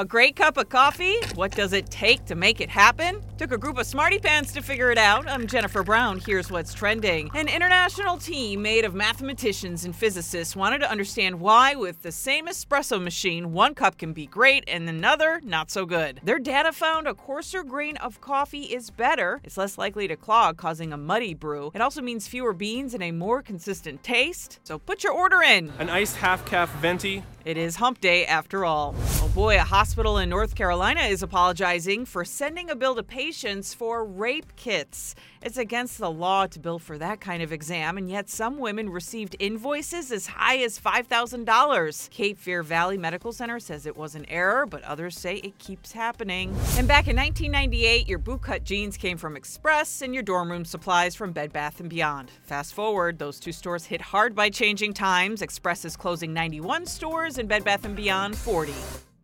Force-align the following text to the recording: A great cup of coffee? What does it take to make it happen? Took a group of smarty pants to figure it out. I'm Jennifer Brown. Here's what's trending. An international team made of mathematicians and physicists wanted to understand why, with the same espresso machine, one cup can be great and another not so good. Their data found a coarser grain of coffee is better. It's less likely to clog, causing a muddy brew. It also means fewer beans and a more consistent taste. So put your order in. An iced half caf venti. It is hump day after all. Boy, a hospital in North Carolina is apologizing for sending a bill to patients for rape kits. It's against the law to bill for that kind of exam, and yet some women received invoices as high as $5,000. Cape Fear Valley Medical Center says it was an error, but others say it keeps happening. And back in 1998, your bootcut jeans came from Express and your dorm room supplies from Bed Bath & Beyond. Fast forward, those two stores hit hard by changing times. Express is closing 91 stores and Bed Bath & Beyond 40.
A 0.00 0.04
great 0.06 0.34
cup 0.34 0.56
of 0.56 0.70
coffee? 0.70 1.16
What 1.34 1.50
does 1.50 1.74
it 1.74 1.90
take 1.90 2.24
to 2.24 2.34
make 2.34 2.62
it 2.62 2.70
happen? 2.70 3.20
Took 3.36 3.52
a 3.52 3.58
group 3.58 3.76
of 3.76 3.84
smarty 3.84 4.18
pants 4.18 4.50
to 4.54 4.62
figure 4.62 4.90
it 4.90 4.96
out. 4.96 5.28
I'm 5.28 5.46
Jennifer 5.46 5.82
Brown. 5.82 6.20
Here's 6.20 6.50
what's 6.50 6.72
trending. 6.72 7.30
An 7.34 7.48
international 7.48 8.16
team 8.16 8.62
made 8.62 8.86
of 8.86 8.94
mathematicians 8.94 9.84
and 9.84 9.94
physicists 9.94 10.56
wanted 10.56 10.78
to 10.78 10.90
understand 10.90 11.38
why, 11.38 11.74
with 11.74 12.00
the 12.00 12.12
same 12.12 12.46
espresso 12.46 12.98
machine, 13.02 13.52
one 13.52 13.74
cup 13.74 13.98
can 13.98 14.14
be 14.14 14.24
great 14.24 14.64
and 14.66 14.88
another 14.88 15.38
not 15.44 15.70
so 15.70 15.84
good. 15.84 16.18
Their 16.24 16.38
data 16.38 16.72
found 16.72 17.06
a 17.06 17.12
coarser 17.12 17.62
grain 17.62 17.98
of 17.98 18.22
coffee 18.22 18.62
is 18.62 18.88
better. 18.88 19.42
It's 19.44 19.58
less 19.58 19.76
likely 19.76 20.08
to 20.08 20.16
clog, 20.16 20.56
causing 20.56 20.94
a 20.94 20.96
muddy 20.96 21.34
brew. 21.34 21.72
It 21.74 21.82
also 21.82 22.00
means 22.00 22.26
fewer 22.26 22.54
beans 22.54 22.94
and 22.94 23.02
a 23.02 23.12
more 23.12 23.42
consistent 23.42 24.02
taste. 24.02 24.60
So 24.64 24.78
put 24.78 25.04
your 25.04 25.12
order 25.12 25.42
in. 25.42 25.70
An 25.78 25.90
iced 25.90 26.16
half 26.16 26.46
caf 26.46 26.74
venti. 26.80 27.22
It 27.44 27.58
is 27.58 27.76
hump 27.76 28.00
day 28.00 28.24
after 28.24 28.64
all. 28.64 28.94
Boy, 29.32 29.58
a 29.58 29.60
hospital 29.60 30.18
in 30.18 30.28
North 30.28 30.56
Carolina 30.56 31.02
is 31.02 31.22
apologizing 31.22 32.04
for 32.04 32.24
sending 32.24 32.68
a 32.68 32.74
bill 32.74 32.96
to 32.96 33.04
patients 33.04 33.72
for 33.72 34.04
rape 34.04 34.56
kits. 34.56 35.14
It's 35.40 35.56
against 35.56 35.98
the 35.98 36.10
law 36.10 36.48
to 36.48 36.58
bill 36.58 36.80
for 36.80 36.98
that 36.98 37.20
kind 37.20 37.40
of 37.40 37.52
exam, 37.52 37.96
and 37.96 38.10
yet 38.10 38.28
some 38.28 38.58
women 38.58 38.90
received 38.90 39.36
invoices 39.38 40.10
as 40.10 40.26
high 40.26 40.56
as 40.58 40.80
$5,000. 40.80 42.10
Cape 42.10 42.38
Fear 42.38 42.64
Valley 42.64 42.98
Medical 42.98 43.32
Center 43.32 43.60
says 43.60 43.86
it 43.86 43.96
was 43.96 44.16
an 44.16 44.26
error, 44.28 44.66
but 44.66 44.82
others 44.82 45.16
say 45.16 45.36
it 45.36 45.56
keeps 45.58 45.92
happening. 45.92 46.48
And 46.76 46.88
back 46.88 47.06
in 47.06 47.14
1998, 47.14 48.08
your 48.08 48.18
bootcut 48.18 48.64
jeans 48.64 48.96
came 48.96 49.16
from 49.16 49.36
Express 49.36 50.02
and 50.02 50.12
your 50.12 50.24
dorm 50.24 50.50
room 50.50 50.64
supplies 50.64 51.14
from 51.14 51.30
Bed 51.30 51.52
Bath 51.52 51.80
& 51.84 51.88
Beyond. 51.88 52.32
Fast 52.42 52.74
forward, 52.74 53.20
those 53.20 53.38
two 53.38 53.52
stores 53.52 53.84
hit 53.84 54.00
hard 54.00 54.34
by 54.34 54.50
changing 54.50 54.92
times. 54.92 55.40
Express 55.40 55.84
is 55.84 55.96
closing 55.96 56.34
91 56.34 56.84
stores 56.84 57.38
and 57.38 57.48
Bed 57.48 57.62
Bath 57.62 57.86
& 57.90 57.94
Beyond 57.94 58.36
40. 58.36 58.72